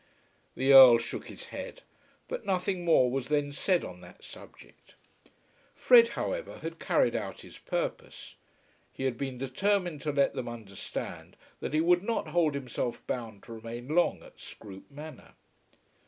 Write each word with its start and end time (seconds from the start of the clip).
The 0.55 0.73
Earl 0.73 0.97
shook 0.97 1.27
his 1.27 1.45
head, 1.53 1.83
but 2.27 2.43
nothing 2.43 2.83
more 2.83 3.11
was 3.11 3.27
then 3.27 3.51
said 3.51 3.83
on 3.85 4.01
that 4.01 4.23
subject. 4.23 4.95
Fred, 5.75 6.07
however, 6.17 6.57
had 6.57 6.79
carried 6.79 7.15
out 7.15 7.41
his 7.41 7.59
purpose. 7.59 8.33
He 8.91 9.03
had 9.03 9.15
been 9.15 9.37
determined 9.37 10.01
to 10.01 10.11
let 10.11 10.33
them 10.33 10.47
understand 10.49 11.35
that 11.59 11.75
he 11.75 11.81
would 11.81 12.01
not 12.01 12.29
hold 12.29 12.55
himself 12.55 13.05
bound 13.05 13.43
to 13.43 13.53
remain 13.53 13.89
long 13.89 14.23
at 14.23 14.41
Scroope 14.41 14.89
Manor. 14.89 15.35